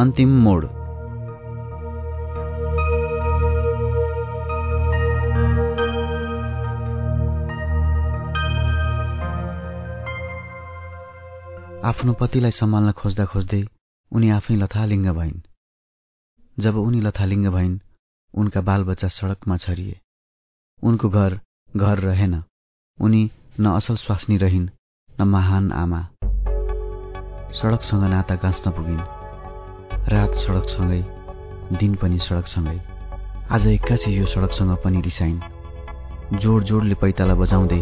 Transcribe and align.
अन्तिम 0.00 0.40
मोड। 0.40 0.64
आफ्नो 11.84 12.12
पतिलाई 12.12 12.50
सम्हाल्न 12.50 12.92
खोज्दा 12.92 13.24
खोज्दै 13.24 13.64
उनी 14.12 14.30
आफै 14.30 14.54
लथालिङ्ग 14.54 15.08
भइन्। 15.08 15.40
जब 16.58 16.76
उनी 16.76 17.00
लथालिङ्ग 17.00 17.48
भइन् 17.48 17.78
उनका 18.34 18.60
बालबच्चा 18.60 19.08
सडकमा 19.08 19.56
छरिए। 19.56 20.00
उनको 20.82 21.08
घर 21.08 21.40
घर 21.76 21.98
रहेन। 21.98 22.42
उनी 23.00 23.30
न 23.60 23.66
असल 23.66 23.96
स्वास्नी 23.96 24.36
रहिन् 24.36 24.68
न 25.20 25.22
महान 25.22 25.72
आमा। 25.72 26.00
सडकसँग 27.52 28.04
नाता 28.04 28.34
गाँच्न 28.34 28.70
पुगिन्। 28.70 29.17
रात 30.08 30.34
सडकसँगै 30.34 31.04
दिन 31.76 31.94
पनि 31.94 32.18
सडकसँगै। 32.18 32.80
आज 33.50 33.66
एक्कासी 33.66 34.12
यो 34.16 34.26
सडकसँग 34.26 34.76
पनि 34.84 35.00
रिसाइन्। 35.00 35.40
जोड 36.40 36.64
जोडले 36.64 36.94
पैताला 36.94 37.34
बजाउँदै 37.34 37.80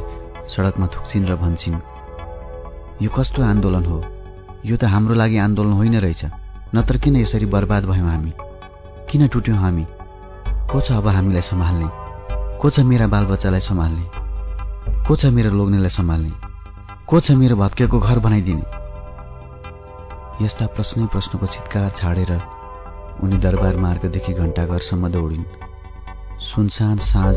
सडकमा 0.51 0.87
थुक्छिन् 0.87 1.27
र 1.27 1.37
भन्छन् 1.37 1.79
यो 3.03 3.11
कस्तो 3.11 3.43
आन्दोलन 3.43 3.85
हो? 3.85 3.99
यो 4.67 4.77
त 4.77 4.85
हाम्रो 4.85 5.15
लागि 5.15 5.39
आन्दोलन 5.39 5.73
होइन 5.73 5.99
रहेछ। 5.99 6.25
नत्र 6.75 6.99
किन 6.99 7.17
यसरी 7.17 7.47
बर्बाद 7.47 7.85
भयौँ 7.85 8.11
हामी? 8.11 8.33
किन 9.11 9.29
टुट्यौँ 9.29 9.59
हामी? 9.59 9.87
को 10.71 10.81
छ 10.81 10.93
अब 10.93 11.07
हामीलाई 11.07 11.43
सम्हाल्ने? 11.43 11.89
को 12.59 12.71
छ 12.71 12.81
मेरा 12.81 13.07
बालबच्चालाई 13.07 13.61
सम्हाल्ने? 13.61 14.05
को 15.07 15.17
छ 15.17 15.25
मेरो 15.27 15.51
लोग्नेलाई 15.51 15.91
सम्हाल्ने? 15.91 16.33
को 17.07 17.21
छ 17.21 17.31
मेरो 17.31 17.57
भत्केको 17.57 18.01
घर 18.01 18.19
बनाइदिने? 18.19 18.86
यस्ता 20.37 20.67
प्रश्नै 20.77 21.05
प्रश्नको 21.13 21.47
छिटकार 21.53 21.93
छाडेर 21.99 22.31
उनी 23.25 23.37
दरबार 23.41 23.77
मार्गदेखि 23.81 24.33
घण्टाघरसम्म 24.33 25.09
दौडिन्। 25.09 25.45
सुनसान 26.49 26.97
साँझ 27.11 27.37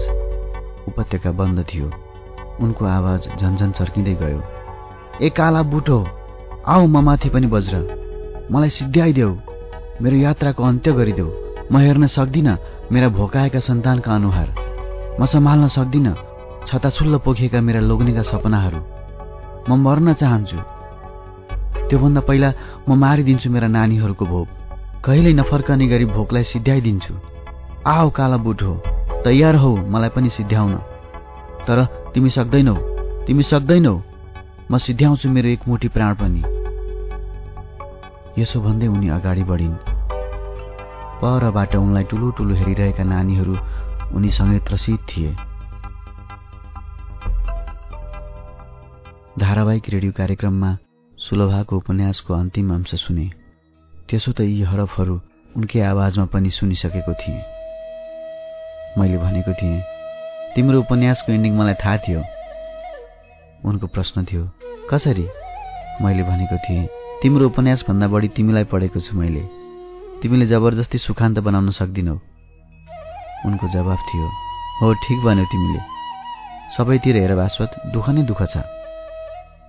उपत्यका 0.89 1.31
बन्द 1.39 1.63
थियो। 1.69 1.87
उनको 2.59 2.85
आवाज 2.85 3.27
झन्झन 3.39 3.71
चर्किँदै 3.79 4.15
गयो। 4.21 4.41
ए 5.21 5.29
काला 5.37 5.61
बुटो 5.71 5.99
आऊ 6.67 6.87
म 6.87 7.03
माथि 7.07 7.29
पनि 7.35 7.47
बज्र। 7.47 7.79
मलाई 8.51 8.69
सिद्ध्याइदेऊ 8.69 9.31
मेरो 10.01 10.17
यात्राको 10.17 10.63
अन्त्य 10.63 10.91
गरिदेऊ। 10.99 11.29
म 11.71 11.77
हेर्न 11.77 12.07
सक्दिनँ 12.15 12.57
मेरा 12.91 13.07
भोकाएका 13.15 13.59
सन्तानका 13.69 14.15
अनुहार। 14.15 14.49
म 15.19 15.25
सम्हाल्न 15.25 15.67
सक्दिनँ 15.77 16.15
छताछुल्ल 16.67 17.17
पोखिएका 17.23 17.61
मेरा 17.61 17.79
लोग्नेका 17.79 18.23
सपनाहरू। 18.31 18.81
म 19.69 19.79
मर्न 19.85 20.13
चाहन्छु। 20.19 20.78
त्योभन्दा 21.89 22.21
पहिला 22.21 22.49
म 22.89 22.93
मारिदिन्छु 22.93 23.49
मेरा 23.49 23.67
नानीहरूको 23.67 24.25
भोक। 24.25 24.47
कहिल्यै 25.05 25.33
नफर्कने 25.33 25.85
गरी 25.87 26.05
भोकलाई 26.05 26.43
सिद्ध्याइदिन्छु। 26.43 27.13
आऊ 27.87 28.09
काला 28.09 28.37
बुट 28.37 28.61
हो 28.61 28.73
तयार 29.25 29.55
हौ 29.55 29.71
मलाई 29.75 30.09
पनि 30.09 30.29
सिद्ध्याउन। 30.29 30.75
तर 31.67 31.77
तिमी 32.13 32.29
सक्दैनौ 32.29 32.75
तिमी 33.27 33.43
सक्दैनौ 33.43 33.95
म 34.71 34.77
सिद्ध्याउँछु 34.77 35.29
मेरो 35.29 35.49
एक 35.49 35.67
मुठी 35.67 35.87
प्राण 35.87 36.13
पनि। 36.21 36.41
यसो 38.41 38.61
भन्दै 38.61 38.87
उनी 38.87 39.07
अगाडि 39.09 39.43
बढिन्। 39.43 39.75
परबाट 41.21 41.75
उनलाई 41.75 42.03
ठुलो 42.03 42.29
ठुलो 42.37 42.53
हेरिरहेका 42.55 43.03
नानीहरू 43.03 43.55
उनीसँगै 44.15 44.59
त्रसित 44.59 44.99
थिए। 45.09 45.31
धारावाहिक 49.39 49.89
रेडियो 49.89 50.11
कार्यक्रममा 50.11 50.71
सुलभाको 51.19 51.77
उपन्यासको 51.77 52.33
अन्तिम 52.33 52.73
अंश 52.73 52.95
सुने। 52.95 53.29
त्यसो 54.09 54.31
त 54.31 54.41
यी 54.41 54.61
हरफहरू 54.63 55.15
उनकै 55.57 55.79
आवाजमा 55.81 56.25
पनि 56.25 56.49
सुनिसकेको 56.49 57.13
थिएँ। 57.13 57.43
मैले 58.97 59.17
भनेको 59.17 59.53
थिएँ 59.53 59.83
तिम्रो 60.55 60.79
उपन्यासको 60.79 61.31
एन्डिङ 61.31 61.53
मलाई 61.59 61.73
थाहा 61.73 61.97
थियो। 61.97 62.23
उनको 63.65 63.87
प्रश्न 63.87 64.23
थियो 64.23 64.43
कसरी? 64.89 65.27
मैले 66.01 66.23
भनेको 66.23 66.57
थिएँ 66.57 66.87
तिम्रो 67.21 67.45
उपन्यासभन्दा 67.45 68.07
बढी 68.07 68.27
तिमीलाई 68.27 68.63
पढेको 68.63 68.99
छु 68.99 69.17
मैले। 69.19 69.43
तिमीले 70.23 70.45
जबरजस्ती 70.45 70.97
सुखान्त 70.97 71.39
बनाउन 71.39 71.69
सक्दिनौ। 71.69 72.15
उनको 73.45 73.65
जवाफ 73.67 73.99
थियो 74.07 74.27
हो 74.81 74.93
ठिक 75.03 75.19
भन्यौ 75.27 75.45
तिमीले। 75.45 75.81
सबैतिर 76.77 77.15
हेर 77.17 77.35
भास्वत 77.35 77.71
दुःख 77.93 78.09
नै 78.09 78.23
दुःख 78.23 78.41
छ। 78.43 78.63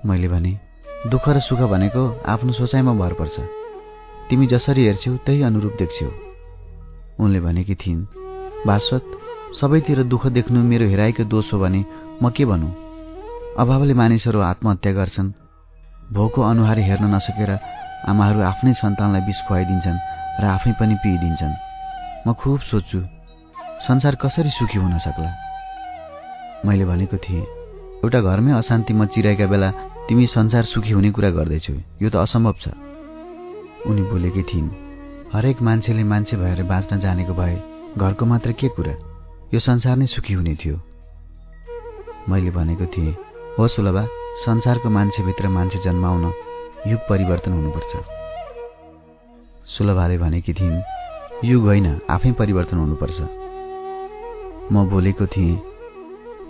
मैले 0.06 0.28
भने 0.28 0.69
दुःख 1.00 1.28
र 1.28 1.40
सुख 1.40 1.58
भनेको 1.58 2.20
आफ्नो 2.28 2.52
सोचाइमा 2.52 2.92
भर 2.92 3.12
पर्छ। 3.16 3.40
तिमी 4.28 4.46
जसरी 4.46 4.84
हेर्छौ 4.84 5.16
त्यही 5.16 5.42
अनुरूप 5.42 5.72
देख्छौ। 5.78 6.08
उनले 7.24 7.40
भनेकी 7.40 7.74
थिइन् 7.74 8.04
भास्वत 8.66 9.04
सबैतिर 9.60 10.02
दुःख 10.04 10.26
देख्नु 10.36 10.60
मेरो 10.60 10.86
हेराइको 10.86 11.24
दोष 11.24 11.52
हो 11.52 11.58
भने 11.58 11.84
म 12.22 12.30
के 12.30 12.44
भनौँ? 12.44 12.72
अभावले 13.58 13.94
मानिसहरू 13.94 14.40
आत्महत्या 14.40 14.92
गर्छन्। 14.92 15.32
भोको 16.12 16.40
अनुहारी 16.42 16.82
हेर्न 16.84 17.04
नसकेर 17.14 17.50
आमाहरू 18.04 18.40
आफ्नै 18.40 18.72
सन्तानलाई 18.74 19.20
विष 19.24 19.40
खुवाइदिन्छन् 19.48 20.04
र 20.40 20.44
आफै 20.44 20.72
पनि 20.76 20.94
पिइदिन्छन्। 21.00 21.54
म 22.28 22.32
खुब 22.36 22.60
सोच्छु 22.60 23.00
संसार 23.88 24.14
कसरी 24.20 24.50
सुखी 24.52 24.78
हुन 24.78 24.98
सक्ला? 24.98 25.32
मैले 26.68 26.84
भनेको 26.84 27.16
थिएँ 27.16 27.44
एउटा 28.04 28.20
घरमै 28.20 28.52
अशान्ति 28.52 28.92
मचिरहेका 28.92 29.46
बेला 29.48 29.70
तिमी 30.08 30.26
संसार 30.26 30.62
सुखी 30.62 30.90
हुने 30.90 31.10
कुरा 31.10 31.30
गर्दैछौ। 31.30 31.74
यो 32.02 32.10
त 32.10 32.16
असम्भव 32.16 32.54
छ। 32.60 32.68
उनी 33.86 34.02
बोलेकी 34.02 34.42
थिइन् 34.42 34.70
हरेक 35.32 35.62
मान्छेले 35.62 36.04
मान्छे 36.04 36.36
भएर 36.36 36.62
बाँच्न 36.62 37.00
जानेको 37.00 37.34
भए 37.34 37.56
घरको 37.98 38.26
मात्र 38.26 38.52
के 38.52 38.68
कुरा? 38.68 38.94
यो 39.54 39.60
संसार 39.60 39.96
नै 39.96 40.06
सुखी 40.06 40.34
हुने 40.34 40.54
थियो। 40.54 40.76
मैले 42.28 42.50
भनेको 42.50 42.86
थिएँ 42.86 43.14
हो 43.58 43.68
सुलभा 43.68 44.06
संसारको 44.44 44.90
मान्छेभित्र 44.90 45.48
मान्छे 45.48 45.78
जन्माउन 45.78 46.24
युग 46.86 47.00
परिवर्तन 47.08 47.52
हुनुपर्छ। 47.52 47.92
सुलभाले 49.66 50.18
भनेकी 50.18 50.52
थिइन् 50.52 50.82
युग 51.44 51.62
होइन 51.64 52.00
आफै 52.10 52.32
परिवर्तन 52.32 52.76
हुनुपर्छ। 52.76 53.20
म 54.72 54.86
बोलेको 54.90 55.26
थिएँ 55.26 55.60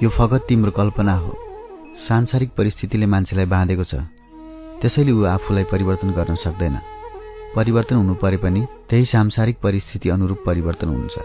यो 0.03 0.09
फगत 0.09 0.47
तिम्रो 0.49 0.71
कल्पना 0.71 1.15
हो। 1.15 1.50
सांसारिक 1.97 2.51
परिस्थितिले 2.55 3.07
मान्छेलाई 3.07 3.47
बाँधेको 3.47 3.85
छ। 3.85 3.95
त्यसैले 4.81 5.13
ऊ 5.13 5.25
आफूलाई 5.25 5.65
परिवर्तन 5.65 6.11
गर्न 6.11 6.35
सक्दैन। 6.35 6.79
परिवर्तन 7.57 7.97
हुनु 7.97 8.15
परे 8.15 8.37
पनि 8.37 8.67
त्यही 8.89 9.05
सांसारिक 9.05 9.61
परिस्थिति 9.61 10.11
अनुरूप 10.11 10.43
परिवर्तन 10.47 10.89
हुन्छ। 10.89 11.19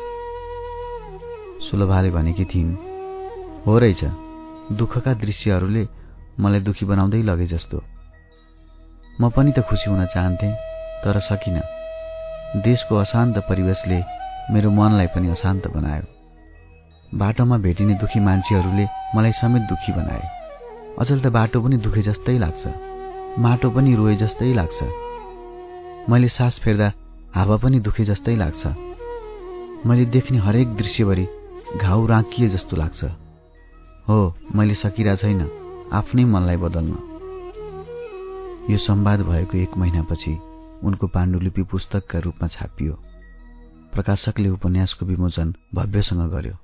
सुलभाले 1.69 2.11
भनेकी 2.11 2.45
थिइन् 2.45 2.75
हो 3.65 3.79
रहेछ। 3.79 4.03
दुःखका 4.71 5.13
दृश्यहरूले 5.13 5.87
मलाई 6.39 6.59
दुखी 6.59 6.85
बनाउँदै 6.85 7.21
लगे 7.21 7.45
जस्तो। 7.45 7.83
म 9.21 9.29
पनि 9.29 9.51
त 9.51 9.59
खुसी 9.59 9.89
हुन 9.89 10.05
चाहन्थेँ 10.05 10.53
तर 11.03 11.19
सकिनँ। 11.19 11.61
देशको 12.61 12.95
अशान्त 12.95 13.37
परिवेशले 13.37 14.01
मेरो 14.53 14.71
मनलाई 14.71 15.07
पनि 15.07 15.29
अशान्त 15.29 15.67
बनायो। 15.67 16.03
बाटोमा 17.17 17.57
भेटिने 17.57 17.93
दुखी 17.93 18.19
मान्छेहरूले 18.19 18.85
मलाई 19.15 19.31
समेत 19.31 19.61
दुखी 19.61 19.91
बनाए। 19.91 20.44
अचेल 20.99 21.21
त 21.21 21.27
बाटो 21.27 21.61
पनि 21.61 21.77
दुखे 21.77 22.01
जस्तै 22.01 22.37
लाग्छ। 22.37 22.67
माटो 23.39 23.69
पनि 23.69 23.95
रोए 23.95 24.15
जस्तै 24.15 24.53
लाग्छ। 24.53 24.83
मैले 26.09 26.29
सास 26.29 26.59
फेर्दा 26.59 26.91
हावा 27.35 27.57
पनि 27.57 27.79
दुखे 27.79 28.05
जस्तै 28.05 28.35
लाग्छ। 28.35 28.67
मैले 29.85 30.05
देख्ने 30.05 30.37
हरेक 30.37 30.75
दृश्यभरि 30.75 31.27
घाउ 31.81 32.05
राँकिए 32.05 32.47
जस्तो 32.47 32.77
लाग्छ। 32.77 33.03
हो 34.09 34.35
मैले 34.55 34.73
सकिरहेको 34.73 35.21
छैन 35.21 35.41
आफ्नै 35.93 36.25
मनलाई 36.25 36.57
बदल्न। 36.57 36.97
यो 38.69 38.77
संवाद 38.77 39.19
भएको 39.21 39.57
एक 39.57 39.77
महिनापछि 39.77 40.37
उनको 40.83 41.07
पाण्डुलिपि 41.07 41.63
पुस्तकका 41.63 42.19
रूपमा 42.19 42.47
छापियो। 42.47 42.93
प्रकाशकले 43.93 44.49
उपन्यासको 44.49 45.05
विमोचन 45.05 45.55
भव्यसँग 45.75 46.31
गर्यो। 46.31 46.55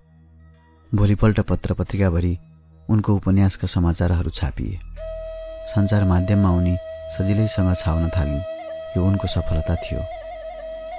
भोलिपल्ट 0.98 1.40
पत्र 1.40 1.74
पत्रिकाभरि 1.74 2.38
उनको 2.90 3.16
उपन्यासका 3.16 3.68
समाचारहरू 3.68 4.30
छापिए। 4.30 4.80
सञ्चार 5.72 6.04
माध्यममा 6.04 6.50
उनी 6.50 6.76
सजिलैसँग 7.18 7.76
छाउन 7.76 8.10
थालिन् 8.10 8.98
यो 8.98 9.06
उनको 9.06 9.28
सफलता 9.28 9.76
थियो। 9.76 10.02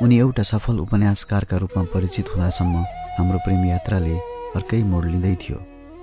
उनी 0.03 0.19
एउटा 0.19 0.43
सफल 0.43 0.79
उपन्यासकारका 0.79 1.57
रूपमा 1.57 1.83
परिचित 1.95 2.29
हुँदासम्म 2.29 2.85
हाम्रो 3.19 3.39
प्रेम 3.39 3.65
यात्राले 3.67 4.17
अर्कै 4.57 4.83
मोड 4.83 5.05
लिँदै 5.05 5.35
थियो। 5.43 5.59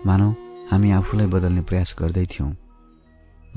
मानौ 0.06 0.30
हामी 0.72 0.92
आफूलाई 0.92 1.28
बदल्ने 1.28 1.62
प्रयास 1.62 1.96
गर्दै 2.00 2.26
थियौँ। 2.26 2.52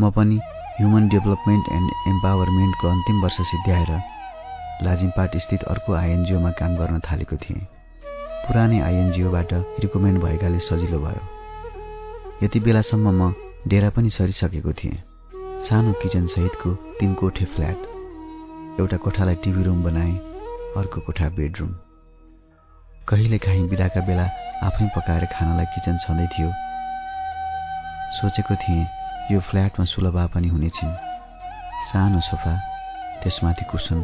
म 0.00 0.10
पनि 0.10 0.38
ह्युमन 0.78 1.08
डेभलपमेन्ट 1.08 1.64
एन्ड 1.72 1.90
एम्पावरमेन्टको 2.08 2.88
अन्तिम 2.88 3.22
वर्ष 3.22 3.38
सिद्ध्याएर 3.50 3.92
लाजिमपाट 4.82 5.36
स्थित 5.36 5.62
अर्को 5.72 5.94
आइएनजिओमा 5.94 6.50
काम 6.60 6.76
गर्न 6.76 7.00
थालेको 7.00 7.36
थिएँ। 7.36 7.60
पुरानै 8.46 8.80
आइएनजिओबाट 8.80 9.52
रिकमेन्ड 9.84 10.22
भएकाले 10.22 10.58
सजिलो 10.58 10.98
भयो। 10.98 11.42
यति 12.43 12.61
बेलासम्म 12.61 13.11
म 13.19 13.33
डेरा 13.71 13.89
पनि 13.94 14.11
सरिसकेको 14.11 14.73
थिएँ। 14.73 14.97
सानो 15.62 15.93
किचन 16.03 16.27
सहितको 16.27 16.71
तीन 16.99 17.12
कोठे 17.15 17.44
फ्ल्याट 17.55 18.81
एउटा 18.81 18.97
कोठालाई 19.05 19.35
टिभी 19.44 19.62
रुम 19.62 19.83
बनाएँ 19.85 20.17
अर्को 20.77 21.00
कोठा 21.06 21.29
बेडरुम। 21.39 21.71
कहिले 23.09 23.39
काहीँ 23.39 23.69
बिदाका 23.69 24.00
बेला 24.06 24.25
आफै 24.67 24.87
पकाएर 24.97 25.25
खानालाई 25.35 25.67
किचन 25.75 25.99
छँदै 26.03 26.27
थियो। 26.35 26.50
सोचेको 28.19 28.55
थिएँ 28.59 28.87
यो 29.31 29.41
फ्ल्याटमा 29.41 29.85
सुलभा 29.87 30.27
पनि 30.35 30.49
हुनेछिन्। 30.49 30.99
सानो 31.89 32.21
सोफा 32.21 32.55
त्यसमाथि 33.23 33.65
कुसन। 33.71 34.03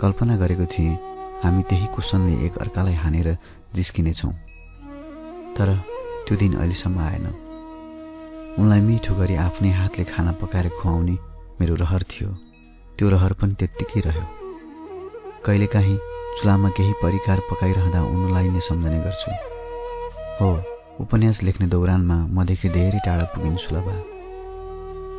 कल्पना 0.00 0.36
गरेको 0.36 0.66
थिएँ 0.68 0.98
हामी 1.44 1.62
त्यही 1.62 1.86
कुसनले 1.96 2.44
एक 2.46 2.58
अर्कालाई 2.58 2.94
हानेर 2.94 3.28
जिस्किनेछौँ। 3.74 4.32
तर 5.56 5.68
त्यो 6.26 6.36
दिन 6.42 6.52
अहिलेसम्म 6.54 6.98
आएन। 7.08 7.26
उनलाई 8.60 8.80
मिठो 8.80 9.14
गरी 9.20 9.34
आफ्नै 9.46 9.70
हातले 9.80 10.04
खाना 10.12 10.32
पकाएर 10.40 10.68
खुवाउने 10.78 11.16
मेरो 11.60 11.74
रहर 11.82 12.02
थियो। 12.10 12.28
त्यो 12.98 13.08
रहर 13.14 13.32
पनि 13.40 13.54
त्यत्तिकै 13.58 14.00
रह्यो। 14.06 14.26
कहिलेकाहीँ 15.46 15.98
चुलामा 16.38 16.68
केही 16.76 16.92
परिकार 17.02 17.38
पकाइरहँदा 17.50 18.00
उनलाई 18.14 18.48
नै 18.54 18.60
सम्झने 18.68 18.98
गर्छु। 19.06 19.30
हो 20.40 20.50
उपन्यास 21.00 21.42
लेख्ने 21.42 21.66
दौरानमा 21.74 22.16
मदेखि 22.36 22.68
धेरै 22.76 23.00
टाढा 23.06 23.24
पुगिन् 23.34 23.62
सुलभा 23.64 23.96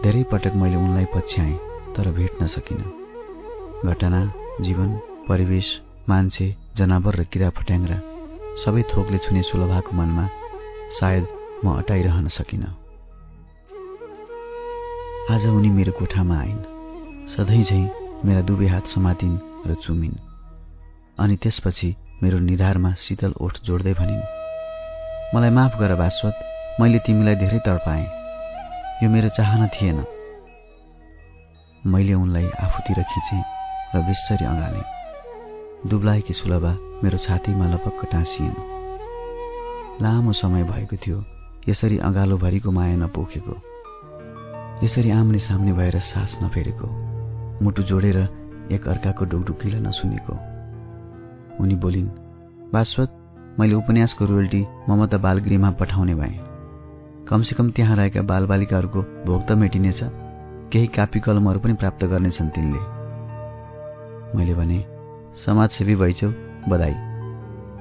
धेरै 0.04 0.24
पटक 0.32 0.54
मैले 0.62 0.78
उनलाई 0.78 1.06
पछ्याएँ 1.16 1.58
तर 1.96 2.12
भेट्न 2.18 2.48
सकिनँ। 2.48 2.88
घटना 3.90 4.22
जीवन 4.62 4.90
परिवेश 5.28 5.68
मान्छे 6.10 6.48
जनावर 6.78 7.16
र 7.16 7.24
किरा 7.32 7.50
फट्याङ्ग्रा 7.58 7.98
सबै 8.64 8.82
थोकले 8.92 9.18
छुने 9.26 9.42
सुलभाको 9.50 9.92
मनमा 9.98 10.26
सायद 10.94 11.28
म 11.66 11.78
अटाइरहन 11.78 12.28
सकिनँ। 12.28 12.68
आज 15.32 15.46
उनी 15.46 15.70
मेरो 15.70 15.92
कोठामा 15.92 16.38
आइन्। 16.40 17.28
सधैँ 17.28 17.64
झैँ 17.64 17.90
मेरा 18.26 18.42
दुवै 18.42 18.68
हात 18.68 18.88
समातिन् 18.88 19.38
र 19.68 19.74
चुमिन्। 19.74 20.18
अनि 21.20 21.36
त्यसपछि 21.36 21.96
मेरो 22.24 22.40
निधारमा 22.40 22.94
शीतल 22.94 23.34
ओठ 23.42 23.58
जोड्दै 23.66 23.94
भनिन् 23.94 24.28
मलाई 25.36 25.50
माफ 25.50 25.80
गर 25.80 25.96
भास्वत 25.96 26.36
मैले 26.82 27.00
तिमीलाई 27.00 27.36
धेरै 27.36 27.60
तडपाएँ। 27.60 28.06
यो 29.04 29.10
मेरो 29.10 29.30
चाहना 29.30 29.68
थिएन। 29.68 30.06
मैले 31.86 32.14
उनलाई 32.14 32.48
आफूतिर 32.60 33.04
खिचेँ 33.04 33.44
र 33.96 34.02
बिस्सरी 34.02 34.46
अँगालेँ। 34.46 35.90
दुब्लाएकी 35.90 36.34
सुलभा 36.34 36.74
मेरो 37.04 37.18
छातीमा 37.18 37.66
लपक्क 37.74 38.06
टाँसिएन्। 38.12 38.73
लामो 40.02 40.32
समय 40.32 40.64
भएको 40.64 40.96
थियो 40.96 41.26
यसरी 41.70 41.98
अँगालोभरिको 41.98 42.72
माया 42.72 42.96
नपोखेको। 42.96 43.62
यसरी 44.86 45.12
आम्ने 45.12 45.40
सामने 45.40 45.74
भएर 45.74 46.00
सास 46.00 46.40
नफेरेको। 46.44 46.88
मुटु 47.64 47.84
जोडेर 47.84 48.18
एक 48.72 48.88
अर्काको 48.88 49.26
नसुनेको। 49.80 50.34
उनी 51.64 51.76
बोलिन् 51.76 52.10
बास्वत 52.74 53.20
मैले 53.60 53.74
उपन्यासको 53.74 54.26
रोयल्टी 54.26 54.66
ममता 54.90 55.18
बालगृहमा 55.18 55.72
पठाउने 55.72 56.16
भएँ। 56.16 56.40
कमसेकम 57.28 57.72
त्यहाँ 57.72 57.96
रहेका 57.96 58.22
बालबालिकाहरूको 58.22 59.02
भोग 59.02 59.48
त 59.48 59.52
मेटिनेछ। 59.52 60.00
केही 60.72 60.88
कापी 60.88 61.20
कलमहरू 61.20 61.60
पनि 61.60 61.74
प्राप्त 61.74 62.06
गर्नेछन् 62.06 62.50
तिनले। 62.50 62.80
मैले 64.38 64.54
भने 64.54 64.86
समाजसेवी 65.36 65.96
भइछौ 65.96 66.30
बधाई। 66.70 66.94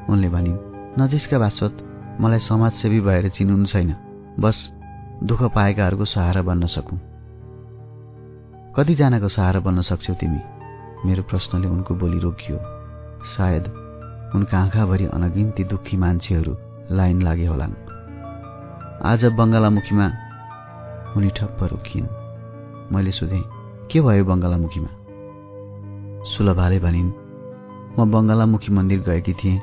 उनले 0.08 0.28
भनिन् 0.28 1.00
नजिसका 1.00 1.38
बास्वत 1.38 1.88
मलाई 2.20 2.38
समाजसेवी 2.38 3.00
भएर 3.00 3.28
चिन्नु 3.28 3.66
छैन। 3.66 3.94
बस 4.40 4.72
दुःख 5.22 5.42
पाएकाहरूको 5.42 6.04
सहारा 6.04 6.42
बन्न 6.42 6.66
सकौँ। 6.66 6.98
कतिजनाको 8.76 9.28
सहारा 9.28 9.60
बन्न 9.60 9.80
सक्छौ 9.80 10.14
तिमी? 10.14 10.40
मेरो 11.06 11.22
प्रश्नले 11.22 11.68
उनको 11.68 11.94
बोली 11.94 12.18
रोकियो। 12.18 12.58
सायद 13.24 13.64
उनका 14.34 14.58
आँखाभरि 14.58 15.06
अनगिन्ती 15.06 15.64
दुःखी 15.64 15.96
मान्छेहरू 15.96 16.56
लाइन 16.90 17.22
लागे 17.22 17.46
होलान्। 17.46 17.74
आज 19.04 19.24
बङ्गालामुखीमा 19.24 20.06
उनी 21.16 21.30
ठप्प 21.30 21.62
रोकिन्। 21.62 22.06
मैले 22.94 23.10
सोधेँ 23.10 23.44
के 23.90 24.00
भयो 24.00 24.24
बङ्गालामुखीमा 24.24 24.88
सुलभाले 26.24 26.78
भनिन् 26.78 27.12
म 27.98 28.10
बङ्गालामुखी 28.10 28.72
मन्दिर 28.72 29.00
गएकी 29.00 29.32
थिएँ। 29.32 29.60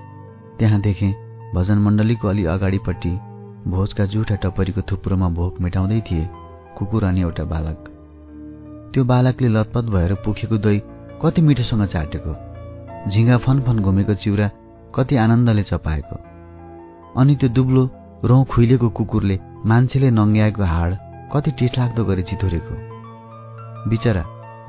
त्यहाँ 0.59 0.81
देखेँ 0.81 1.28
भजन 1.55 1.77
मण्डलीको 1.85 2.27
अलि 2.27 2.43
अगाडिपट्टि 2.45 3.11
भोजका 3.67 4.05
जुठा 4.05 4.35
टपरीको 4.43 4.81
थुप्रोमा 4.89 5.29
भोक 5.37 5.59
मेटाउँदै 5.61 5.99
थिए 6.09 6.29
कुकुर 6.77 7.03
अनि 7.03 7.21
एउटा 7.21 7.43
बालक। 7.53 7.79
त्यो 8.93 9.03
बालकले 9.11 9.47
लतपत 9.55 9.85
भएर 9.93 10.13
पुखेको 10.25 10.57
दही 10.65 10.81
कति 11.21 11.41
मिठोसँग 11.41 11.85
चाटेको। 11.93 12.33
झिङ्गा 13.11 13.37
फनफन 13.45 13.79
घुमेको 13.79 14.13
चिउरा 14.23 14.49
कति 14.95 15.15
आनन्दले 15.23 15.63
चपाएको। 15.71 16.17
अनि 17.19 17.35
त्यो 17.35 17.49
दुब्लो 17.57 17.83
रौँ 18.29 18.43
खुइलेको 18.51 18.89
कुकुरले 18.97 19.39
मान्छेले 19.65 20.09
नङ्ग्याएको 20.11 20.63
हाड 20.73 20.91
कति 21.33 21.51
टिठलाग्दो 21.59 22.03
गरी 22.05 22.23
चितोरेको 22.29 22.75
बिचरा 23.89 24.23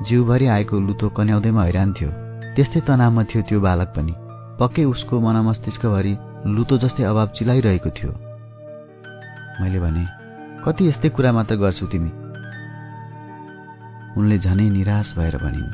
जिउभरि 0.07 0.45
आएको 0.55 0.79
लुतो 0.87 1.09
कन्याउँदैमा 1.17 1.63
हैरान 1.63 1.93
थियो। 1.93 2.09
त्यस्तै 2.55 2.79
तनावमा 2.87 3.23
थियो 3.29 3.41
त्यो 3.49 3.59
बालक 3.61 3.89
पनि। 3.95 4.13
पक्कै 4.59 4.83
उसको 4.93 5.19
मनमस्तिष्कभरि 5.19 6.13
लुतो 6.45 6.77
जस्तै 6.77 7.03
अभाव 7.03 7.27
चिलाइरहेको 7.27 7.89
थियो। 7.89 8.11
मैले 9.61 9.79
भने 9.79 10.05
कति 10.65 10.87
यस्तै 10.87 11.09
कुरा 11.09 11.31
मात्र 11.31 11.55
गर्छौ 11.55 11.85
तिमी? 11.87 12.11
उनले 14.17 14.37
झनै 14.39 14.69
निराश 14.69 15.13
भएर 15.17 15.37
भनिन् 15.37 15.69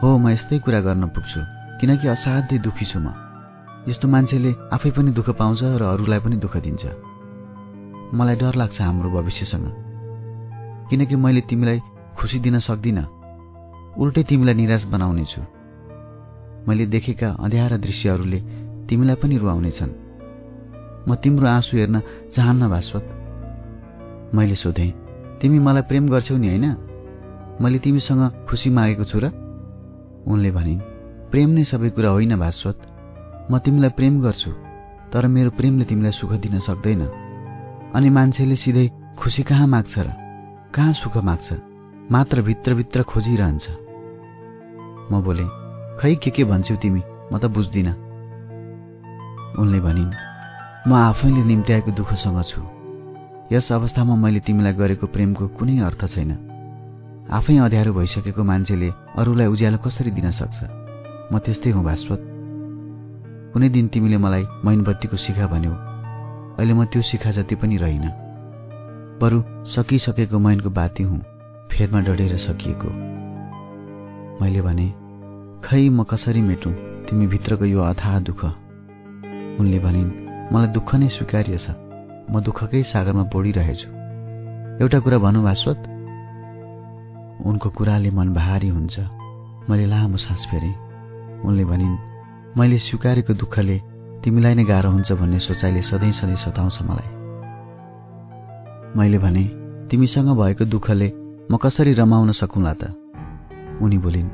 हो 0.00 0.18
म 0.18 0.28
यस्तै 0.28 0.58
कुरा 0.58 0.80
गर्न 0.80 1.04
पुग्छु 1.08 1.40
किनकि 1.80 2.08
असाध्यै 2.08 2.58
दुखी 2.58 2.84
छु 2.84 2.98
म। 2.98 3.12
यस्तो 3.88 4.08
मान्छेले 4.08 4.54
आफै 4.72 4.90
पनि 4.90 5.10
दुःख 5.12 5.30
पाउँछ 5.30 5.60
र 5.64 5.82
अरूलाई 5.82 6.20
पनि 6.20 6.36
दुःख 6.36 6.56
दिन्छ। 6.56 6.84
मलाई 8.14 8.36
डर 8.36 8.54
लाग्छ 8.54 8.80
हाम्रो 8.80 9.10
भविष्यसँग। 9.10 9.66
किनकि 10.90 11.16
मैले 11.16 11.40
तिमीलाई 11.40 11.80
खुसी 12.16 12.38
दिन 12.40 12.58
सक्दिनँ। 12.58 13.04
उल्टै 14.00 14.22
तिमीलाई 14.22 14.54
निराश 14.54 14.84
बनाउनेछु 14.84 15.40
मैले 16.68 16.86
देखेका 16.86 17.28
अँध्यारा 17.40 17.76
दृश्यहरूले 17.76 18.40
तिमीलाई 18.88 19.16
पनि 19.16 19.36
रुवाउनेछन्। 19.36 19.92
म 21.08 21.14
तिम्रो 21.14 21.46
आँसु 21.48 21.76
हेर्न 21.76 22.00
चाहन्न 22.34 22.68
भास्वत। 22.68 23.04
मैले 24.34 24.54
सोधेँ 24.54 24.90
तिमी 25.40 25.58
मलाई 25.58 25.82
प्रेम 25.82 26.08
गर्छौ 26.08 26.36
नि 26.36 26.48
होइन? 26.48 26.66
मैले 27.60 27.78
तिमीसँग 27.78 28.46
खुसी 28.48 28.70
मागेको 28.70 29.04
छु 29.04 29.18
र? 29.20 29.26
उनले 30.26 30.50
भनिन् 30.50 30.80
प्रेम 31.30 31.48
नै 31.50 31.64
सबै 31.64 31.90
कुरा 31.90 32.10
होइन 32.10 32.36
भास्वत। 32.36 32.78
म 33.50 33.58
तिमीलाई 33.58 33.90
प्रेम 33.90 34.20
गर्छु 34.20 34.50
तर 35.12 35.26
मेरो 35.26 35.50
प्रेमले 35.50 35.84
तिमीलाई 35.84 36.10
सुख 36.10 36.32
दिन 36.32 36.58
सक्दैन। 36.58 37.02
अनि 37.94 38.10
मान्छेले 38.10 38.56
सिधै 38.56 38.88
खुसी 39.18 39.42
कहाँ 39.42 39.66
माग्छ 39.66 39.94
र? 39.98 40.08
कहाँ 40.74 40.92
सुख 40.92 41.16
माग्छ? 41.16 41.48
मात्र 42.12 42.42
भित्रभित्र 42.42 43.02
खोजिरहन्छ। 43.02 43.68
म 45.12 45.22
बोले 45.22 45.46
खै 46.00 46.14
के 46.14 46.30
के 46.30 46.44
भन्छौ 46.44 46.76
तिमी? 46.76 47.02
म 47.32 47.38
त 47.38 47.44
बुझ्दिनँ। 47.44 48.07
उनले 49.58 49.80
भनिन् 49.80 50.12
म 50.88 50.92
आफैले 50.92 51.42
निम्त्याएको 51.44 51.90
दुःखसँग 51.90 52.42
छु। 52.42 52.62
यस 53.52 53.72
अवस्थामा 53.72 54.14
मैले 54.14 54.40
तिमीलाई 54.40 54.72
गरेको 54.72 55.06
प्रेमको 55.06 55.48
कुनै 55.48 55.78
अर्थ 55.78 56.06
छैन। 56.06 56.30
आफै 57.30 57.56
अँध्यारो 57.56 57.92
भइसकेको 57.92 58.44
मान्छेले 58.44 58.90
अरूलाई 59.18 59.46
उज्यालो 59.46 59.78
कसरी 59.78 60.10
दिन 60.10 60.30
सक्छ? 60.30 60.58
म 61.32 61.38
त्यस्तै 61.38 61.70
हुँ 61.70 61.84
भास्वत। 61.84 62.20
कुनै 63.52 63.68
दिन 63.68 63.88
तिमीले 63.88 64.18
मलाई 64.18 64.44
मैनबत्तीको 64.64 65.16
शिखा 65.16 65.46
भन्यौ। 65.46 65.74
अहिले 66.58 66.74
म 66.74 66.84
त्यो 66.84 67.02
शिखा 67.02 67.30
जति 67.30 67.54
पनि 67.54 67.76
रहिन। 67.76 68.06
बरु 69.20 69.42
सकिसकेको 69.66 70.38
मैनको 70.38 70.70
बाती 70.70 71.02
हुँ 71.02 71.20
फेदमा 71.72 72.00
डढेर 72.00 72.36
सकिएको। 72.36 72.90
मैले 74.40 74.60
भने 74.62 74.88
खै 75.64 75.88
म 75.88 76.04
कसरी 76.04 76.40
मेटौँ? 76.40 76.72
तिमी 77.08 77.26
भित्रको 77.26 77.64
यो 77.64 77.80
अथाह 77.80 78.20
दुःख। 78.20 78.67
उनले 79.58 79.78
भनिन् 79.78 80.10
मलाई 80.52 80.70
दुःख 80.76 80.90
नै 80.94 81.08
स्वीकार्य 81.08 81.56
छ। 81.58 81.66
म 82.30 82.40
दुःखकै 82.46 82.82
सागरमा 82.92 83.24
बोडिरहेछु 83.32 83.88
एउटा 84.82 84.98
कुरा 85.04 85.18
भनौँ 85.18 85.42
भास्वत 85.42 85.78
उनको 87.48 87.68
कुराले 87.76 88.10
मन 88.10 88.28
भारी 88.34 88.68
हुन्छ। 88.68 88.96
मैले 89.68 89.86
लामो 89.86 90.16
सास 90.16 90.42
फेरेँ। 90.50 90.74
उनले 91.46 91.64
भनिन् 91.64 91.96
मैले 92.58 92.78
स्वीकारेको 92.78 93.32
दुःखले 93.34 93.76
तिमीलाई 94.22 94.54
नै 94.54 94.64
गाह्रो 94.64 94.90
हुन्छ 94.90 95.12
भन्ने 95.20 95.38
सोचाइले 95.38 95.82
सधैँ 95.82 96.12
सधैँ 96.12 96.38
सताउँछ 96.44 96.76
मलाई। 96.88 97.08
मैले 98.96 99.18
भने 99.18 99.44
तिमीसँग 99.90 100.28
भएको 100.38 100.64
दुःखले 100.64 101.08
म 101.50 101.56
कसरी 101.62 101.92
रमाउन 101.94 102.30
सकौँला 102.32 102.74
त? 102.80 102.82
उनी 103.82 103.98
बोलिन् 103.98 104.30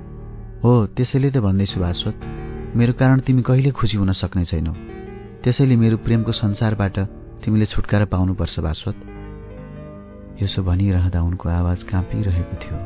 हो 0.64 0.71
त्यसैले 0.97 1.31
त 1.31 1.37
भन्दैछु 1.45 1.81
भास्वत 1.81 2.16
मेरो 2.76 2.93
कारण 2.99 3.19
तिमी 3.26 3.43
कहिले 3.43 3.71
खुसी 3.71 3.97
हुन 3.97 4.12
सक्ने 4.12 4.45
छैनौ। 4.45 4.73
त्यसैले 5.45 5.77
मेरो 5.77 5.97
प्रेमको 5.97 6.33
संसारबाट 6.33 6.99
तिमीले 7.45 7.67
छुटकारा 7.67 8.05
पाउनुपर्छ 8.05 8.61
भास्वत 8.61 8.97
यसो 10.43 10.63
भनिरहँदा 10.63 11.21
उनको 11.23 11.49
आवाज 11.49 11.83
काँपिरहेको 11.83 12.57
थियो। 12.57 12.79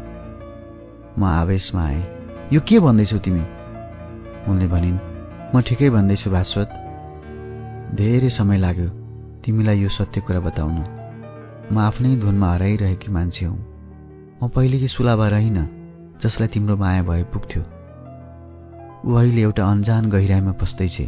म 1.18 1.24
आवेशमा 1.24 1.82
आएँ। 1.86 2.02
यो 2.52 2.60
के 2.60 2.80
भन्दैछौ 2.80 3.18
तिमी? 3.18 3.44
उनले 4.50 4.66
भनिन् 4.66 4.98
म 5.54 5.60
ठिकै 5.60 5.90
भन्दैछु 5.90 6.30
भास्वत 6.30 6.68
धेरै 7.94 8.30
समय 8.30 8.58
लाग्यो 8.58 8.88
तिमीलाई 9.44 9.78
यो 9.78 9.88
सत्य 9.88 10.20
कुरा 10.20 10.40
बताउन। 10.40 10.82
म 11.72 11.78
आफ्नै 11.78 12.16
धुनमा 12.16 12.52
हराइरहेकी 12.54 13.08
मान्छे 13.12 13.44
हुँ। 13.44 13.58
म 14.42 14.48
पहिलेकी 14.48 14.88
सुलाबा 14.88 15.28
रहिन 15.28 15.58
जसलाई 16.22 16.48
तिम्रो 16.48 16.76
माया 16.76 17.02
भए 17.02 17.22
पुग्थ्यो। 17.22 17.62
ऊ 19.06 19.14
अहिले 19.14 19.42
एउटा 19.42 19.70
अन्जान 19.70 20.10
गहिराइमा 20.10 20.52
पस्दैछ। 20.52 21.00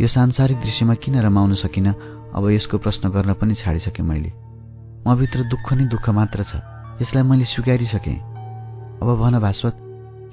यो 0.00 0.06
सांसारिक 0.06 0.60
दृश्यमा 0.60 0.94
किन 0.94 1.20
रमाउन 1.20 1.54
सकिन? 1.54 1.92
अब 2.32 2.50
यसको 2.50 2.78
प्रश्न 2.78 3.08
गर्न 3.08 3.34
पनि 3.34 3.54
छाडिसकेँ 3.54 4.06
मैले। 4.06 4.32
म 5.06 5.14
भित्र 5.14 5.44
दुःख 5.44 5.72
नै 5.72 5.84
दुःख 5.84 6.08
मात्र 6.08 6.42
छ। 6.42 6.56
यसलाई 7.02 7.22
मैले 7.22 7.44
स्वीकारिसकेँ। 7.44 8.16
अब 9.02 9.08
भन 9.20 9.38
भास्वत 9.38 9.76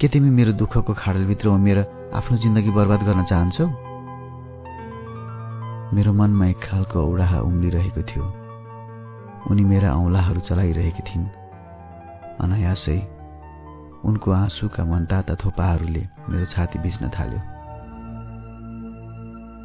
के 0.00 0.08
तिमी 0.08 0.30
मेरो 0.30 0.52
दुःखको 0.52 0.92
खाडलभित्र 0.94 1.48
उमेर 1.48 1.78
आफ्नो 2.14 2.38
जिन्दगी 2.38 2.70
बर्बाद 2.70 3.02
गर्न 3.02 3.24
चाहन्छौ? 3.24 3.66
मेरो 5.92 6.12
मनमा 6.12 6.46
एक 6.46 6.60
खालको 6.64 7.12
औडाहा 7.12 7.40
उम्लिरहेको 7.40 8.02
थियो। 8.02 8.24
उनी 9.50 9.64
मेरा 9.64 9.92
औँलाहरू 9.92 10.40
चलाइरहेकी 10.40 11.02
थिइन्। 11.02 11.28
अनायासै 12.40 12.98
उनको 14.04 14.32
आँसुका 14.32 14.84
मनताता 14.84 15.34
थोपाहरूले 15.34 16.08
मेरो 16.28 16.44
छाती 16.44 16.78
बिच्न 16.78 17.08
थाल्यो। 17.08 17.57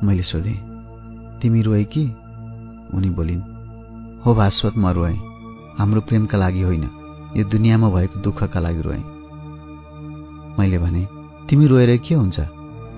मैले 0.04 0.24
सोधेँ 0.24 0.60
तिमी 1.42 1.62
रोए 1.62 1.84
कि? 1.84 2.04
उनी 2.94 3.10
बोलिन् 3.10 3.42
हो 4.26 4.36
भास्वत 4.36 4.74
म 4.78 4.88
रोएँ। 4.88 5.16
हाम्रो 5.78 6.02
प्रेमका 6.02 6.38
लागि 6.38 6.62
होइन 6.62 6.84
यो 7.38 7.44
दुनियाँमा 7.44 7.90
भएको 7.90 8.20
दुःखका 8.20 8.60
लागि 8.60 8.82
रोएँ। 8.82 9.04
मैले 10.60 10.78
भने 10.78 11.08
तिमी 11.50 11.68
रोएर 11.68 11.98
के 11.98 12.16
हुन्छ? 12.16 12.40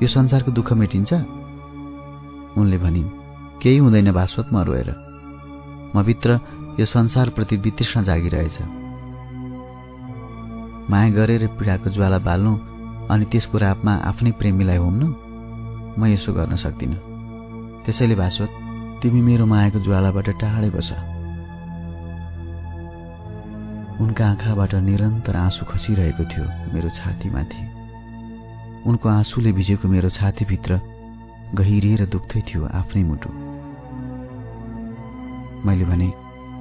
यो 0.04 0.08
संसारको 0.08 0.52
दुःख 0.52 0.74
मेटिन्छ? 0.74 1.14
उनले 2.58 2.78
भनिन् 2.78 3.10
केही 3.62 3.78
हुँदैन 3.78 4.12
भास्वत 4.12 4.48
म 4.54 4.58
रोएर। 4.58 4.96
म 5.96 6.04
भित्र 6.04 6.40
यो 6.80 6.86
संसारप्रति 6.86 7.56
वितृष्ण 7.58 8.04
जागिरहेछ। 8.04 8.58
माया 10.90 11.10
गरेर 11.10 11.48
पीडाको 11.48 11.90
ज्वाला 11.90 12.20
बाल्नु 12.20 12.56
अनि 13.08 13.26
त्यसको 13.26 13.58
रापमा 13.58 13.94
आफ्नै 13.96 14.32
प्रेमीलाई 14.32 14.78
होम्नु? 14.78 15.25
म 15.98 16.06
यसो 16.06 16.34
गर्न 16.34 16.56
सक्दिनँ। 16.56 16.98
त्यसैले 17.86 18.16
भास्वत 18.16 18.52
तिमी 19.02 19.22
मेरो 19.22 19.46
मायाको 19.46 19.80
ज्वालाबाट 19.80 20.28
टाढै 20.42 20.70
बस। 20.70 20.90
उनका 24.02 24.24
आँखाबाट 24.28 24.74
निरन्तर 24.75 25.36
आँसु 25.36 25.66
खसिरहेको 25.66 26.24
थियो 26.25 26.46
मेरो 26.74 26.90
छातीमाथि। 26.90 27.62
उनको 28.86 29.10
आँसुले 29.10 29.52
भिजेको 29.52 29.88
मेरो 29.88 30.10
छातीभित्र 30.10 30.80
गहिरिएर 31.56 32.06
दुख्दै 32.06 32.42
थियो 32.42 32.66
आफ्नै 32.75 33.04
मुटु। 33.04 33.30
मैले 35.66 35.86
भने 35.86 36.10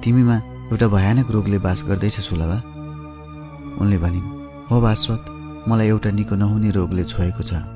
तिमीमा 0.03 0.35
एउटा 0.71 0.87
भयानक 0.87 1.31
रोगले 1.31 1.59
बास 1.59 1.83
गर्दैछ 1.83 2.19
सुलभा 2.23 2.57
उनले 3.81 3.97
भनिन् 3.97 4.31
हो 4.71 4.81
भास्वत 4.81 5.21
मलाई 5.67 5.87
एउटा 5.87 6.09
निको 6.11 6.35
नहुने 6.35 6.69
रोगले 6.71 7.03
छोएको 7.03 7.43
छ। 7.43 7.74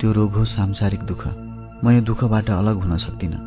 त्यो 0.00 0.12
रोग 0.12 0.32
हो 0.32 0.44
सांसारिक 0.44 1.02
दुःख। 1.04 1.22
म 1.84 1.90
यो 1.90 2.00
दुःखबाट 2.00 2.50
अलग 2.50 2.76
हुन 2.80 2.96
सक्दिनँ। 2.96 3.40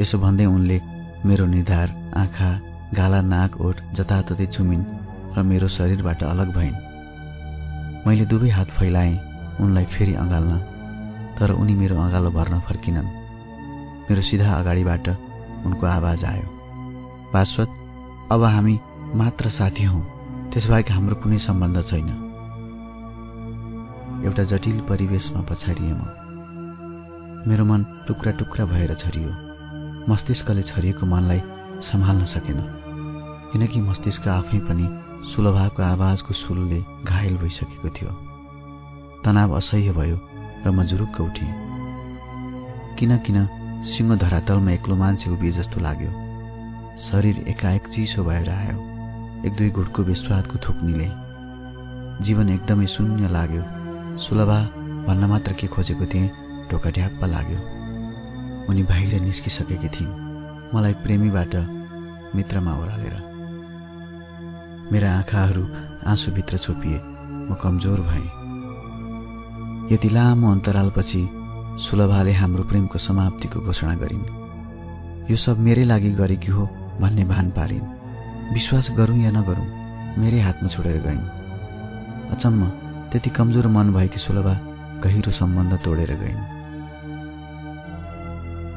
यसो 0.00 0.18
भन्दै 0.18 0.46
उनले 0.46 0.78
मेरो 1.26 1.46
निधार 1.46 1.88
आँखा 2.16 2.50
गाला 2.94 3.20
नाक 3.20 3.60
ओठ 3.60 3.76
जताततै 3.92 4.46
चुमिन् 4.46 4.84
र 5.34 5.42
मेरो 5.42 5.68
शरीरबाट 5.68 6.22
अलग 6.22 6.54
भइन्। 6.54 6.76
मैले 8.06 8.24
दुवै 8.26 8.50
हात 8.50 8.70
फैलाएँ 8.78 9.18
उनलाई 9.60 9.84
फेरि 9.84 10.14
अँगाल्न 10.14 10.58
तर 11.38 11.50
उनी 11.50 11.74
मेरो 11.74 11.98
अँगालो 11.98 12.30
भर्न 12.30 12.60
फर्किनन्। 12.60 13.12
मेरो 14.06 14.22
सिधा 14.22 14.54
अगाडिबाट 14.54 15.08
उनको 15.66 15.86
आवाज 15.86 16.24
आयो। 16.24 16.46
भास्वत 17.34 17.70
अब 18.32 18.42
हामी 18.44 18.78
मात्र 19.14 19.50
साथी 19.50 19.84
हौ 19.84 20.00
त्यसबाहेक 20.54 20.90
हाम्रो 20.90 21.16
कुनै 21.16 21.38
सम्बन्ध 21.38 21.82
छैन। 21.82 22.29
एउटा 24.24 24.42
जटिल 24.44 24.80
परिवेशमा 24.80 25.40
पछारिए 25.42 25.92
म। 25.92 26.02
मेरो 27.48 27.64
मन 27.64 27.84
टुक्रा 28.08 28.32
टुक्रा 28.32 28.64
भएर 28.64 28.94
छरियो 28.94 29.30
मस्तिष्कले 30.12 30.62
छरिएको 30.62 31.06
मनलाई 31.06 31.40
सम्हाल्न 31.82 32.24
सकेन 32.24 32.60
किनकि 33.52 33.80
मस्तिष्क 33.80 34.28
आफै 34.28 34.58
पनि 34.58 34.86
सुलभाको 35.32 35.82
आवाजको 35.82 36.34
सुलले 36.34 36.84
घायल 37.04 37.36
भइसकेको 37.36 37.88
थियो। 37.88 38.12
तनाव 39.24 39.56
असह्य 39.56 39.92
भयो 39.92 40.18
र 40.66 40.70
म 40.70 40.84
जुरुक्क 40.84 41.20
उठेँ। 41.20 41.52
किन 42.98 43.16
किन 43.16 43.48
सिंह 43.84 44.16
धरातलमा 44.16 44.70
एक्लो 44.70 44.96
मान्छे 44.96 45.30
उभिए 45.30 45.52
जस्तो 45.52 45.80
लाग्यो। 45.80 46.12
शरीर 47.00 47.44
एकाएक 47.48 47.88
चिसो 47.88 48.24
भएर 48.24 48.50
आयो। 48.50 48.78
एक 49.46 49.56
दुई 49.56 49.70
घुटको 49.70 50.02
विश्वादको 50.02 50.58
थुक्नीले। 50.58 51.10
जीवन 52.24 52.48
एकदमै 52.48 52.86
शून्य 52.86 53.28
लाग्यो। 53.28 53.79
सुलभा 54.20 54.58
भन्न 55.06 55.24
मात्र 55.24 55.52
के 55.52 55.66
खोजेको 55.66 56.06
थिएँ 56.06 56.28
ढोका 56.70 56.90
ढ्याप्प 56.90 57.24
लाग्यो। 57.24 57.58
उनी 58.66 58.82
बाहिर 58.82 59.20
निस्किसकेकी 59.20 59.88
थिइन्। 59.88 60.74
मलाई 60.74 60.92
प्रेमीबाट 60.92 61.54
मित्रमा 62.36 62.74
ओह्रालेर। 62.74 63.16
मेरा 64.92 65.16
आँखाहरू 65.16 65.64
आँसुभित्र 66.06 66.58
छोपिए। 66.58 67.00
म 67.50 67.56
कमजोर 67.62 68.00
भएँ। 68.00 68.26
यति 69.94 70.08
लामो 70.08 70.52
अन्तरालपछि 70.52 71.28
सुलभाले 71.78 72.32
हाम्रो 72.32 72.64
प्रेमको 72.64 72.98
समाप्तिको 72.98 73.60
घोषणा 73.60 73.94
गरिन्। 73.94 75.30
यो 75.30 75.36
सब 75.36 75.58
मेरै 75.58 75.84
लागि 75.84 76.10
गरेकी 76.10 76.52
हो 76.52 76.66
भन्ने 77.00 77.24
भान 77.24 77.50
पारिन्। 77.50 78.54
विश्वास 78.54 78.90
गरौँ 78.90 79.18
या 79.18 79.30
नगरौँ 79.30 79.66
मेरै 80.18 80.40
हातमा 80.40 80.68
छोडेर 80.68 81.02
गइन्। 81.02 81.28
अचम्म 82.30 82.89
त्यति 83.12 83.30
कमजोर 83.30 83.66
मन 83.66 83.90
भएकी 83.92 84.18
सुलभा 84.18 84.54
गहिरो 85.04 85.30
सम्बन्ध 85.30 85.72
तोडेर 85.84 86.12
गइन्। 86.14 86.42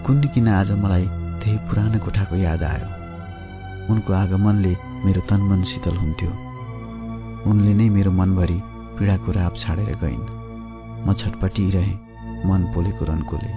कुन्नी 0.06 0.28
किन 0.28 0.48
आज 0.48 0.72
मलाई 0.72 1.06
त्यही 1.40 1.58
पुरानो 1.58 2.00
कोठाको 2.00 2.36
याद 2.36 2.63
आयो। 2.63 2.88
उनको 3.94 4.13
आगमनले 4.13 4.74
मेरो 5.06 5.22
तनमन 5.22 5.63
शीतल 5.63 5.98
हुन्थ्यो। 5.98 6.32
उनले 7.50 7.74
नै 7.74 7.90
मेरो 7.90 8.12
मनभरि 8.12 8.60
पीडाको 8.98 9.32
राप 9.32 9.54
छाडेर 9.58 9.96
गइन्। 10.02 10.25
म 11.06 11.13
छटपटिरहेँ 11.13 11.98
मन 12.50 12.62
पोलेको 12.74 13.06
रन्कोले। 13.06 13.52